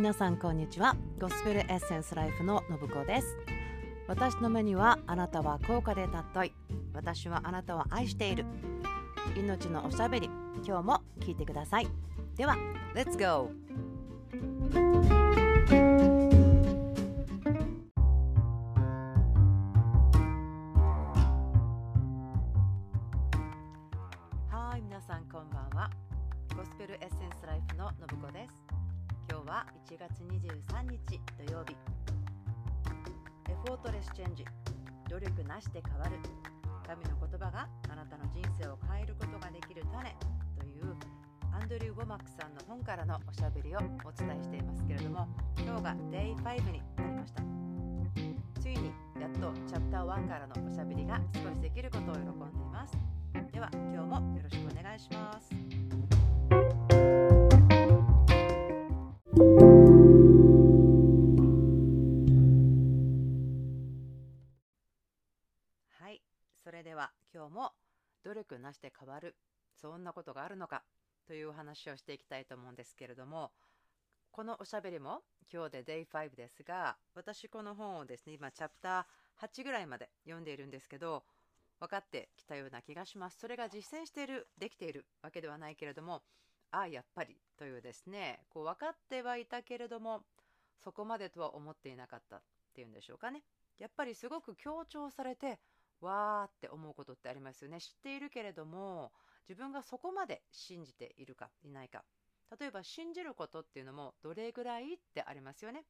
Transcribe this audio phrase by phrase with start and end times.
[0.00, 0.96] 皆さんこんにちは。
[1.20, 3.36] ゴスペルエッセンスライフの信子です。
[4.08, 6.52] 私の目にはあなたは高価で尊い。
[6.94, 8.46] 私はあなたを愛している。
[9.36, 10.30] 命のおしゃべり。
[10.66, 11.88] 今日も聞いてください。
[12.34, 12.56] では
[12.94, 13.50] Let's go!
[42.10, 47.42] マックさんの本からのおしゃべりをお伝えしていますけれども今日が Day5 になりました。
[48.60, 52.98] ついにやっとチャプター1からのおしゃべりが少しできることを喜んでいます。
[53.52, 55.50] では今日もよろしくお願いします。
[65.90, 66.20] はい
[66.64, 67.70] それでは今日も
[68.24, 69.36] 努力なしで変わる
[69.80, 70.82] そんなことがあるのか。
[71.30, 73.52] というお話をしていきたいと思うんですけれども
[74.32, 75.20] このおしゃべりも
[75.52, 81.22] 今日で Day5 ですが私この本をですね今チャプター8ぐらいまで読んでいるんですけど
[81.78, 83.38] 分かってきたような気がします。
[83.38, 86.22] それが実践しているできているわけではないけれども
[86.72, 90.22] ああやっぱりというですねこう分かってはいたけれども
[90.82, 92.42] そこまでとは思っていなかったっ
[92.74, 93.44] ていうんでしょうかね。
[93.78, 95.60] やっぱりすごく強調されて
[96.00, 97.80] わーって思うことってありますよね。
[97.80, 99.12] 知っているけれども
[99.50, 102.04] 自分がそこまで信じているかいないか。
[102.56, 105.82] 例えば信じることっていうのもどれぐらいってありますよね。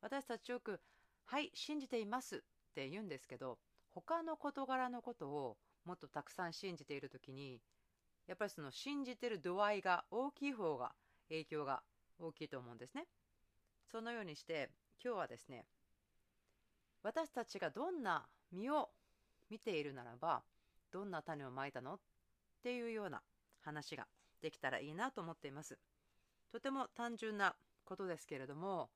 [0.00, 0.80] 私たちよく
[1.24, 2.38] はい信じていますっ
[2.72, 3.58] て言うんですけど
[3.90, 7.60] 他の事柄のことをもっとたくさん信じている時に
[8.28, 10.92] やっぱりその信じてる度合いが大きい方が
[11.30, 11.82] 影響が
[12.20, 13.08] 大きいと思うんですね。
[13.90, 14.70] そのようにして
[15.04, 15.64] 今日はですね
[17.02, 18.88] 私たちがどんな実を
[19.50, 20.44] 見ているならば
[20.92, 21.98] どんな種をまいたのっ
[22.60, 23.22] っていうような
[23.62, 24.06] 話が
[24.42, 25.78] できたらいいなと思っています。
[26.52, 27.54] とても単純な
[27.84, 28.90] ことですけれども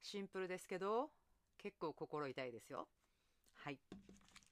[0.00, 1.10] シンプルですけど
[1.58, 2.86] 結構心痛いですよ。
[3.56, 3.78] はい。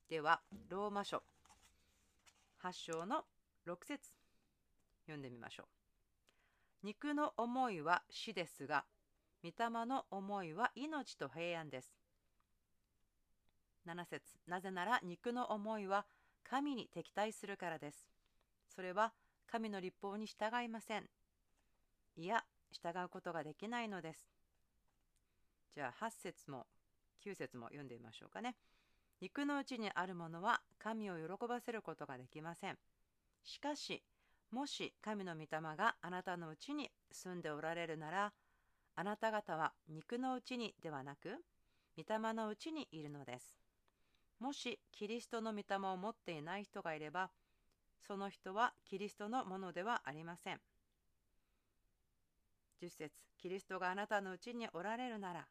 [0.09, 1.23] ではローマ書。
[2.63, 3.25] 8章の
[3.67, 4.13] 6節。
[5.07, 5.67] 読んでみましょう。
[6.87, 8.85] 肉の思いは死ですが
[9.45, 11.95] 御霊の思いは命と平安です。
[13.87, 14.25] 7節。
[14.49, 16.07] なぜなら肉の思いは
[16.43, 18.18] 神に敵対するからです。
[18.79, 19.13] それは
[19.51, 21.05] 神の立法に従いません。
[22.17, 24.31] いや従うことができないのです。
[25.75, 26.65] じゃあ8節も
[27.25, 28.55] 9節も読んでみましょうかね
[29.21, 32.79] 肉のうちにあるものは神を喜ばせることができません。
[33.43, 34.01] しかし
[34.53, 38.33] もし神の御霊があなたのうちに住んでおられるなら
[38.95, 41.31] あなた方は肉のうちにではなく
[41.97, 43.59] 御霊のうちにいるのです。
[44.39, 47.29] もしキリストの御霊を持っていない人がいれば
[48.07, 50.61] その人はキリストのものではありません。
[52.81, 55.47] 10節キリストがあなたのうちにおられるなら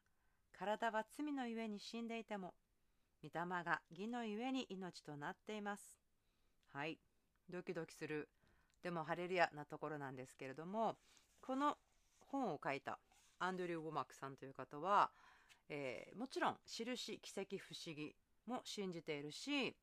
[0.58, 2.54] 体は罪のゆえに死んでいても
[3.22, 5.98] 御霊が義のゆえに命となっています。
[6.72, 6.98] はい。
[7.50, 8.28] ドキドキする。
[8.82, 10.96] でもハレルヤなところなんですけれども
[11.40, 11.76] この
[12.30, 12.98] 本を書いた
[13.38, 15.10] アンドリュー・ウォマックさんという方は、
[15.68, 18.14] えー、もちろん印奇跡不思議
[18.46, 19.74] も信じているし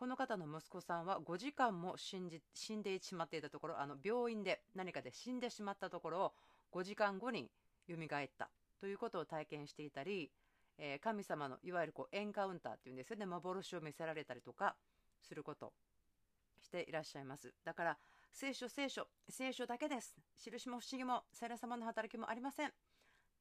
[0.00, 6.32] この方の息子さんは5時間も死んじ死んでしまっていたところあの病院で何かで死んでしまったところを
[6.72, 7.50] 5時間後に
[7.86, 7.98] 蘇っ
[8.38, 8.48] た
[8.80, 10.30] ということを体験していたり、
[10.78, 13.26] えー、神様のいわゆるこうエンカウンターっていうんですよね。
[13.26, 14.74] 幻を見せられたりとか
[15.20, 15.74] すること
[16.62, 17.52] していらっしゃいます。
[17.62, 17.98] だから
[18.32, 20.16] 聖書聖書聖書だけです。
[20.34, 22.72] 印も不思議も聖霊様の働きもありません。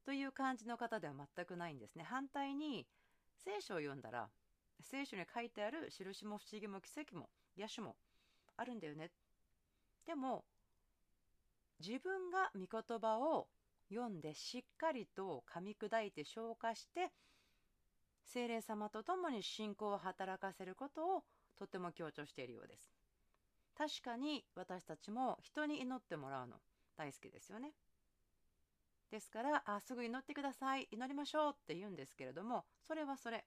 [0.03, 2.03] という感じの方では全くないんですね。
[2.03, 2.85] 反対に
[3.45, 4.27] 聖書を読んだら
[4.81, 7.95] 聖書に書いてある印も不思議も奇跡も癒しも
[8.57, 9.11] あるんだよね。
[10.05, 10.43] でも
[11.79, 13.47] 自分が御言葉を
[13.89, 17.11] 読んでしっかりと噛み砕いて消化して
[18.23, 21.23] 精霊様と共に信仰を働かせることを
[21.57, 22.91] とても強調しているようです。
[23.77, 26.57] 確かに私たちも人に祈ってもらうの
[26.97, 27.71] 大好きですよね。
[29.09, 33.45] ですからあすぐ祈ってください祈りましょうって言うんですけれどもそれはそれ。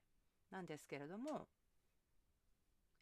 [0.53, 1.47] なんですけれども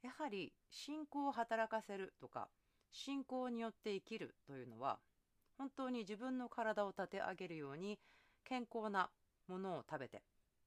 [0.02, 2.48] やはり信仰を働かせるとか
[2.92, 4.98] 信仰によって生きるというのは
[5.58, 8.00] 本当に自分の体を立て上げるように
[8.46, 9.10] 健康な
[9.48, 10.24] ものを食べて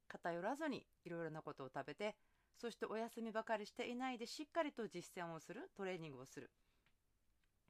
[0.08, 2.14] 偏らずにいろいろなことを食べて
[2.60, 6.50] そしてお休みばかりしていないでしっかりと実践をするトレーニングをする。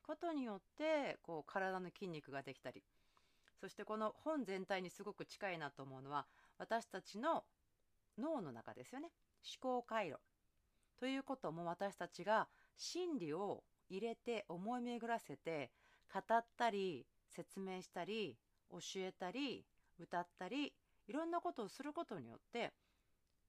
[0.06, 2.82] ことによってこう体の筋肉ができたり
[3.58, 6.26] そしてこの本全体にすごく近いなと思うのは
[6.58, 7.44] 私たちの
[8.18, 9.08] 脳の中ですよね。
[9.62, 10.16] 思考回路。
[10.98, 15.70] ということも私たちが真理を入れて思い巡らせて
[16.12, 18.36] 語ったり説明したり
[18.70, 19.64] 教えたり
[19.98, 20.72] 歌ったり
[21.06, 22.72] いろんなことをすることによって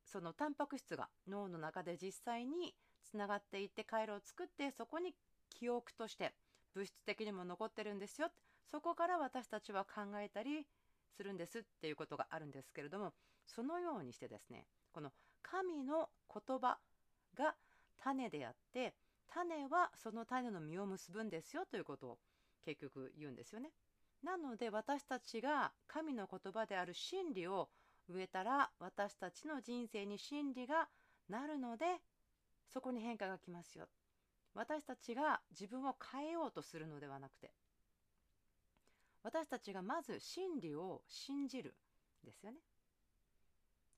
[0.04, 5.14] そのタンパク質が脳の中で実際につながっていって回路を作ってそこに
[5.50, 6.34] 記憶として
[6.74, 8.30] 物質的にも残ってるんですよ
[8.72, 10.66] そこから私たちは考えたり
[11.16, 13.14] するんですっていうことがあるんですけれども
[13.46, 15.12] そのようにしてですねこの
[15.42, 16.78] 神の言葉
[17.38, 17.56] が
[18.02, 18.94] 種であって
[19.34, 22.18] 種はその種の実を結ぶんですよということを
[22.66, 23.72] 結局言うんですよね。
[24.24, 27.70] なので私たちが神の言葉である真理を
[28.10, 30.88] 植えたら私たちの人生に真理が
[31.30, 31.86] なるので
[32.68, 33.88] そこに変化が来ますよ。
[34.54, 37.52] 私たちが自分を変えようとするのではなくて
[39.22, 41.76] 私たちがまず真理を信じる
[42.24, 42.58] ですよね。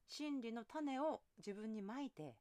[0.08, 2.36] 真理の種を自分にまいて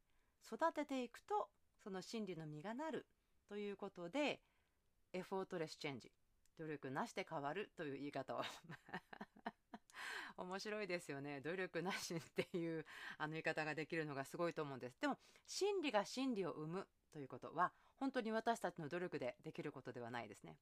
[0.46, 1.48] 育てていくと
[1.82, 3.06] その真理の実がなる。
[3.48, 4.40] ということで
[5.12, 6.10] Effortless Change。
[6.58, 8.42] 努力なしで変わるという言い方を。
[10.38, 11.40] 面白いですよね。
[11.40, 12.84] 努力なしっていう
[13.18, 15.00] あの言い方ができるのがすごいと思うんです。
[15.00, 20.58] でも真理が真理を生むということは本当に私たちの努力でできることではないですね。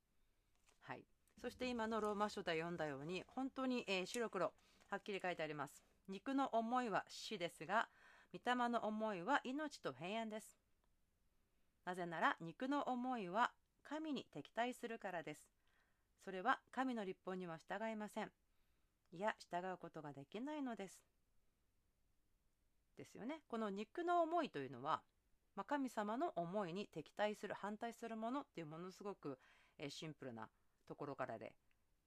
[0.83, 1.05] はい。
[1.41, 4.53] そして今のローマ書で読んだように本当に、えー、白黒。
[4.89, 5.83] はっきり書いてあります。
[6.09, 7.89] 肉の思いは死ですが
[8.33, 10.59] 御霊の思いは命と平安です。
[11.85, 13.53] なぜなら肉の思いは
[13.85, 15.41] 神に敵対するからです。
[16.25, 18.31] それは神の立法には従いません。
[19.13, 21.01] いや従うことができないのです。
[22.97, 23.43] ですよね。
[23.49, 25.03] この肉の思いというのは、
[25.55, 29.39] まあ、神様の思いに敵対する反対するものっていうものすごく、
[29.79, 30.49] え、シンプルな
[30.89, 31.53] ところからで、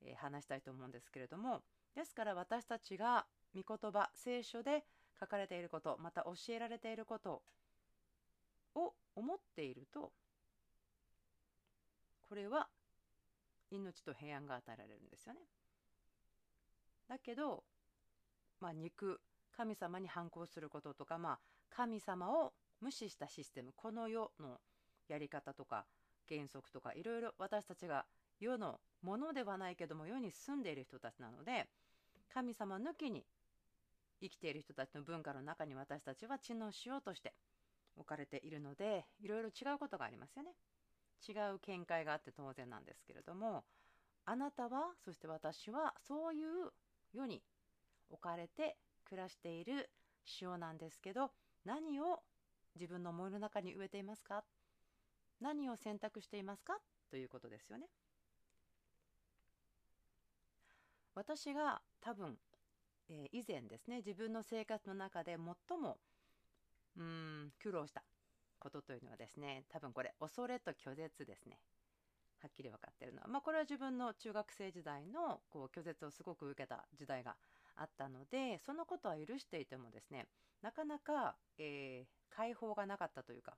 [0.01, 1.61] え、話したいと思うんですけれども
[1.95, 3.25] ですから私たちが
[3.57, 4.83] 御言葉聖書で
[5.19, 7.41] 書かれていることまた教えられていること
[8.75, 10.11] を思っていると
[12.29, 12.67] これは
[13.71, 15.41] 命と平安が与えられるんですよね。
[17.07, 17.63] だけど、
[18.59, 19.19] まあ、肉
[19.55, 21.39] 神様に反抗することとか、まあ、
[21.69, 24.59] 神様を無視したシステムこの世の
[25.07, 25.85] やり方とか
[26.29, 28.05] 原則とかいろいろ私たちが
[28.39, 31.67] 世のものではないけども世に住んでいる人たちなので
[32.33, 33.25] 神様抜きに
[34.21, 37.33] 生きている人たちの文化の中に私たちは知能しようとして
[37.95, 40.51] 置かれているのでいろいろ違うことがありますよね。
[41.27, 43.63] 違う見解があって当然なんですけれども
[44.25, 46.71] あなたはそして私はそういう
[47.13, 47.41] 世に
[48.09, 49.89] 置かれて暮らしている
[50.41, 51.31] 塩なんですけど
[51.65, 52.19] 何を
[52.75, 54.43] 自分の思いの中に植えていますか？
[55.41, 56.77] 何を選択していますか？
[57.09, 57.87] ということですよね。
[61.15, 62.37] 私が多分、
[63.09, 65.37] えー、以前ですね自分の生活の中で
[65.69, 65.97] 最も
[66.97, 68.03] うん苦労した
[68.59, 71.59] ことというのはですね多分これ恐れと拒絶ですね。
[72.39, 77.35] はっきり分かってるのは、まあ、これは自分の中学生時代のこう拒絶をすごく受けた時代が
[77.75, 80.27] あったのでそのことは許していてもですね
[80.61, 83.55] なかなか、えー、解放がなかったというか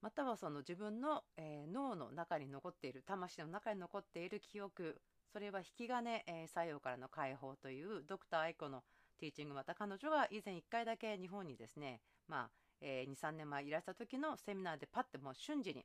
[0.00, 4.98] またはその自分の、えー、脳の中に残っている魂の中に残っている記憶
[5.32, 8.82] それは引き金、えー、作用からの解放というドクター愛子の
[9.18, 15.84] ティーチングまた彼女が以前1回だけ日本にですねまあ、えー、23年前いらした時のセミナーでパッてもう瞬時に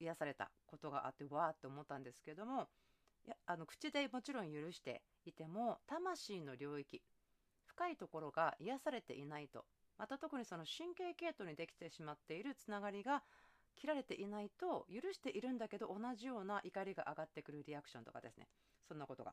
[0.00, 2.68] 癒されたことがあってわーって思ったんですけども
[3.26, 7.02] いやあの口でもちろん許していても魂の領域
[7.66, 9.64] 深いところが癒されていないと
[9.98, 13.22] また特にその神経系統にできてしまっているつながりが
[13.78, 18.48] 切られていないと許しているんだけど同じような怒りが上がってくるリアクションとかですね。
[18.88, 19.32] そんなことが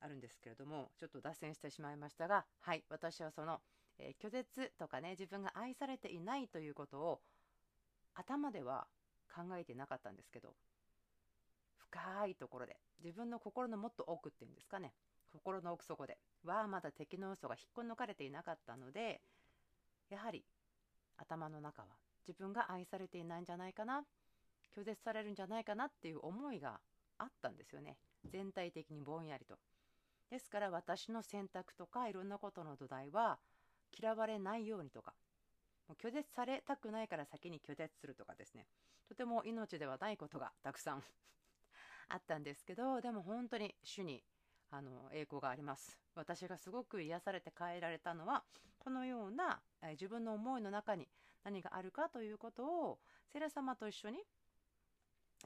[0.00, 3.60] あるんですけれどもちょっと脱線してしまいましたがはい私はその、
[3.98, 7.20] えー、拒絶とかね自分が愛されていないということを
[8.14, 8.86] 頭では
[9.34, 10.54] 考えてなかったんですけど
[11.78, 14.92] 深いところで自分の心のもっと奥っていうんですかね
[15.32, 19.20] 心の奥底ではまだ敵の嘘が引っこ抜かれていなかったので
[20.10, 20.44] やはり
[21.16, 21.88] 頭の中は
[22.26, 24.04] 自分が愛されていないんじゃないかな
[24.76, 26.80] 拒絶されるんじゃないかなっていう思いが
[27.18, 27.96] あったんですよね。
[28.30, 29.56] 全体的にぼんやりと。
[30.30, 33.38] ですから私の選択とかいろんなことの土台は
[33.96, 35.12] 嫌われないようにとか
[35.86, 38.66] もう拒絶されたくないから先に拒絶するとかですね。
[39.08, 41.04] とても命ではないことがたくさん
[42.08, 44.24] あったんですけどでも本当に主に
[44.70, 45.98] あの栄光があります。
[46.14, 48.44] 私がすごく癒されて変えられたのは
[48.78, 49.62] このような、
[49.92, 51.08] 自分の思いの中に
[51.44, 52.98] 何があるかということを
[53.32, 54.18] セレ様と一緒に、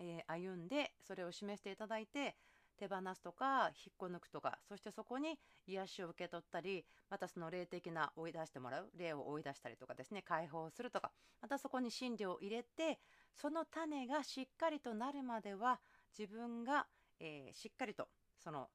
[0.00, 2.36] えー、歩んでそれを示していただいて
[2.78, 5.36] 手放すとか引っこ抜くとかそしてそこに
[5.66, 11.10] 癒しを受け取ったりまたその霊的な追い出してもらう霊を追い出したりとかですね解放するとか
[11.42, 13.00] またそこに真理を入れて
[13.34, 15.80] その種がしっかりとなるまでは
[16.16, 16.86] 自分が、
[17.18, 18.06] えー、しっかりと
[18.42, 18.68] その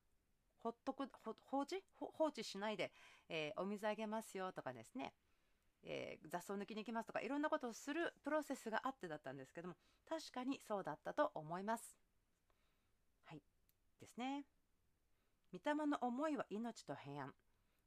[0.64, 1.10] ほっとく
[1.46, 1.84] 放置？
[1.98, 2.92] 放置しないで、
[3.28, 5.14] えー、お水あげますよとかですね。
[5.86, 9.76] えー、雑草抜きに行きますとかいろんなことをするプロセスがあってだったんですけども
[10.08, 11.98] 確かにそうだったと思います。
[13.26, 13.42] はい。
[14.00, 14.46] ですね。
[15.52, 17.34] 御霊の思いは命と平安。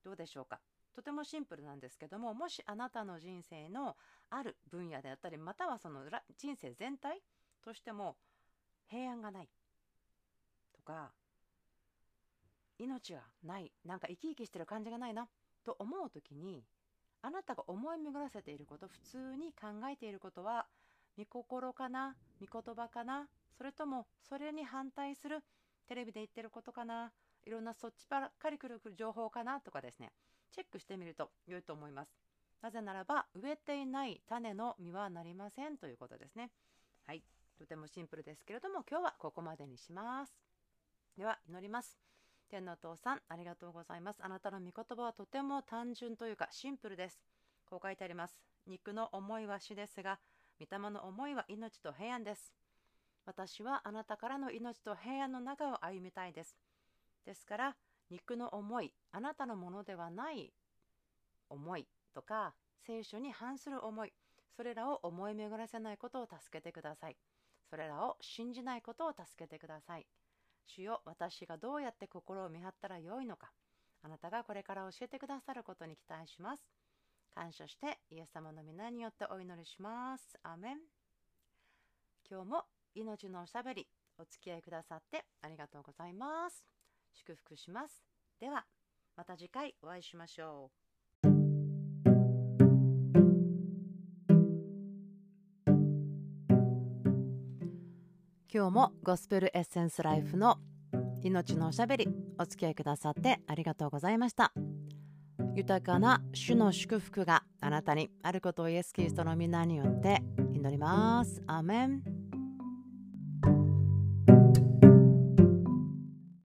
[0.05, 0.61] どうでしょうか？
[0.95, 3.97] とてもシンプルなんですけどももしあなたの人生の
[4.31, 6.01] ある分野であったりまたはその
[6.39, 7.21] 人生全体
[7.65, 8.17] としても
[8.89, 9.49] 平安がない。
[10.75, 11.11] とか
[12.79, 13.73] 命がない。
[13.85, 15.29] なんか生き生きしてる感じがないな。
[15.65, 16.63] と思う時に
[17.27, 20.67] あなたが思い巡らせていること普通に考えていることは
[21.19, 23.27] 御心かな御言葉かな
[23.59, 25.41] それともそれに反対する
[25.89, 27.11] テレビで言ってることかな
[27.45, 30.13] いろんなそっちばっかり来る情報かなとかですね。
[30.53, 32.11] チェックしてみると良いと思います。
[32.61, 36.51] なぜならば植えていない種の実はなりませんということですね。
[37.07, 37.23] はい。
[37.59, 40.33] とてもシンプルですけれども今日はここまでにします。
[41.17, 42.06] では祈ります。
[42.47, 44.19] 天のお父さん、ありがとうございます。
[44.23, 47.21] あなたの御言葉はとても単純というかシンプルです。
[47.69, 48.39] こう書いてあります。
[48.67, 50.19] 肉の思いは死ですが、
[50.59, 52.53] 御霊の思いは命と平安です。
[53.27, 56.57] 私はあなたからの命と平安の中を歩みたいです。
[57.25, 57.77] ですから、
[58.09, 60.53] 肉の思い、あなたのものではない
[61.51, 62.55] 思いとか、
[62.87, 64.13] 聖書に反する思い、
[64.57, 67.17] それらを思い巡らせないことを助けてください。
[67.69, 70.07] それらを信じないことを助けてください。
[70.67, 73.51] 主よ私がどうやって心を見張ったらよいのか。
[74.03, 76.63] あなたがこれから教えてくださることに期待します。
[77.35, 80.39] 感謝してイエス様の皆によってお祈りします。
[80.43, 80.79] アメン。
[82.29, 83.87] 今日も命のおしゃべり
[84.19, 86.65] お付き合いくださってありがとうございます。
[87.13, 88.05] 祝福します。
[88.41, 88.65] では
[89.17, 90.86] また次回お会いしましょう。
[98.53, 100.59] 今日もゴスペルエッセンスライフの
[101.23, 104.53] 命のおしゃべりお付き合いくださってありがとうございました。
[105.57, 110.23] 豊かな主の祝福があなたにあることをイエス・キリストの皆によって
[110.53, 111.43] 祈ります。
[111.47, 112.16] アーメン。